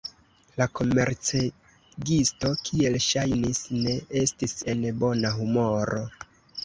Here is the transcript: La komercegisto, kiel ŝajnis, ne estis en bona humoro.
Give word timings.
La 0.59 0.65
komercegisto, 0.77 2.51
kiel 2.69 2.97
ŝajnis, 3.09 3.61
ne 3.85 3.93
estis 4.25 4.57
en 4.75 4.85
bona 5.05 5.37
humoro. 5.41 6.03